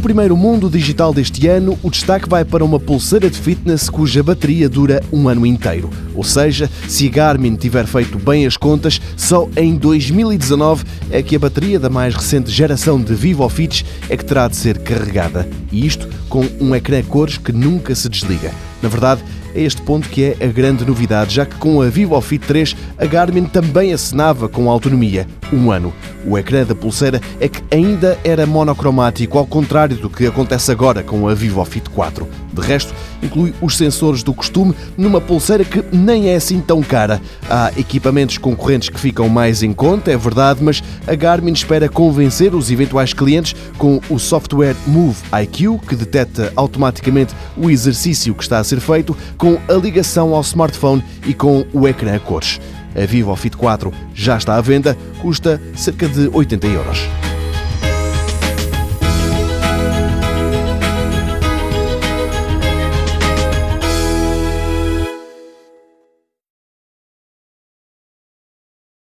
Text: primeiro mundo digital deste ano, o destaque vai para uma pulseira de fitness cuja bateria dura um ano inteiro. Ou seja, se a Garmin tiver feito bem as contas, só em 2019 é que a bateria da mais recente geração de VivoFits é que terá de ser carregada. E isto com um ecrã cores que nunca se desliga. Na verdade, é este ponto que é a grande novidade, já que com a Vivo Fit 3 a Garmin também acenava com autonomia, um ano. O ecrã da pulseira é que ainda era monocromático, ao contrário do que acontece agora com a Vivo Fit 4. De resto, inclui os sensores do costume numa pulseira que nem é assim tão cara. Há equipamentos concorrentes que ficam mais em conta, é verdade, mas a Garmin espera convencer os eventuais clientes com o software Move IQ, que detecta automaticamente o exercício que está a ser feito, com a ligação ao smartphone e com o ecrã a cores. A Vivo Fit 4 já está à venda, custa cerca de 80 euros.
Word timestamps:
primeiro 0.00 0.36
mundo 0.36 0.70
digital 0.70 1.12
deste 1.12 1.46
ano, 1.46 1.78
o 1.82 1.90
destaque 1.90 2.28
vai 2.28 2.44
para 2.44 2.64
uma 2.64 2.80
pulseira 2.80 3.28
de 3.28 3.38
fitness 3.38 3.90
cuja 3.90 4.22
bateria 4.22 4.68
dura 4.68 5.02
um 5.12 5.28
ano 5.28 5.44
inteiro. 5.44 5.90
Ou 6.14 6.24
seja, 6.24 6.70
se 6.88 7.06
a 7.08 7.10
Garmin 7.10 7.56
tiver 7.56 7.86
feito 7.86 8.18
bem 8.18 8.46
as 8.46 8.56
contas, 8.56 9.00
só 9.16 9.48
em 9.56 9.76
2019 9.76 10.84
é 11.10 11.22
que 11.22 11.36
a 11.36 11.38
bateria 11.38 11.78
da 11.78 11.90
mais 11.90 12.14
recente 12.14 12.50
geração 12.50 13.00
de 13.00 13.14
VivoFits 13.14 13.84
é 14.08 14.16
que 14.16 14.24
terá 14.24 14.48
de 14.48 14.56
ser 14.56 14.78
carregada. 14.78 15.48
E 15.70 15.86
isto 15.86 16.08
com 16.28 16.46
um 16.60 16.74
ecrã 16.74 17.02
cores 17.02 17.38
que 17.38 17.52
nunca 17.52 17.94
se 17.94 18.08
desliga. 18.08 18.71
Na 18.82 18.88
verdade, 18.88 19.22
é 19.54 19.62
este 19.62 19.82
ponto 19.82 20.08
que 20.08 20.24
é 20.24 20.44
a 20.44 20.46
grande 20.46 20.84
novidade, 20.84 21.34
já 21.34 21.46
que 21.46 21.56
com 21.56 21.82
a 21.82 21.88
Vivo 21.88 22.20
Fit 22.20 22.46
3 22.46 22.76
a 22.98 23.06
Garmin 23.06 23.44
também 23.44 23.92
acenava 23.92 24.48
com 24.48 24.70
autonomia, 24.70 25.26
um 25.52 25.70
ano. 25.70 25.92
O 26.24 26.38
ecrã 26.38 26.64
da 26.64 26.74
pulseira 26.74 27.20
é 27.40 27.48
que 27.48 27.62
ainda 27.70 28.18
era 28.24 28.46
monocromático, 28.46 29.38
ao 29.38 29.46
contrário 29.46 29.96
do 29.96 30.08
que 30.08 30.26
acontece 30.26 30.70
agora 30.72 31.02
com 31.02 31.28
a 31.28 31.34
Vivo 31.34 31.64
Fit 31.64 31.90
4. 31.90 32.26
De 32.52 32.60
resto, 32.60 32.94
inclui 33.22 33.52
os 33.60 33.76
sensores 33.76 34.22
do 34.22 34.32
costume 34.32 34.74
numa 34.96 35.20
pulseira 35.20 35.64
que 35.64 35.84
nem 35.92 36.28
é 36.28 36.36
assim 36.36 36.60
tão 36.60 36.82
cara. 36.82 37.20
Há 37.48 37.72
equipamentos 37.76 38.38
concorrentes 38.38 38.88
que 38.88 39.00
ficam 39.00 39.28
mais 39.28 39.62
em 39.62 39.72
conta, 39.72 40.10
é 40.10 40.16
verdade, 40.16 40.62
mas 40.62 40.82
a 41.06 41.14
Garmin 41.14 41.52
espera 41.52 41.88
convencer 41.88 42.54
os 42.54 42.70
eventuais 42.70 43.12
clientes 43.12 43.54
com 43.76 44.00
o 44.08 44.18
software 44.18 44.76
Move 44.86 45.16
IQ, 45.42 45.78
que 45.86 45.96
detecta 45.96 46.52
automaticamente 46.56 47.34
o 47.56 47.70
exercício 47.70 48.34
que 48.34 48.42
está 48.42 48.58
a 48.58 48.64
ser 48.72 48.80
feito, 48.80 49.16
com 49.36 49.58
a 49.68 49.74
ligação 49.74 50.34
ao 50.34 50.40
smartphone 50.40 51.04
e 51.26 51.34
com 51.34 51.66
o 51.72 51.86
ecrã 51.86 52.16
a 52.16 52.20
cores. 52.20 52.60
A 52.94 53.06
Vivo 53.06 53.34
Fit 53.36 53.56
4 53.56 53.92
já 54.14 54.36
está 54.36 54.56
à 54.56 54.60
venda, 54.60 54.96
custa 55.20 55.60
cerca 55.74 56.08
de 56.08 56.28
80 56.32 56.66
euros. 56.66 57.31